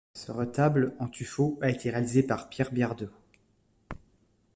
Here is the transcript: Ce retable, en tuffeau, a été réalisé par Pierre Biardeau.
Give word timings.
Ce 0.15 0.31
retable, 0.31 0.95
en 0.97 1.07
tuffeau, 1.07 1.59
a 1.61 1.69
été 1.69 1.91
réalisé 1.91 2.23
par 2.23 2.49
Pierre 2.49 2.71
Biardeau. 2.71 3.09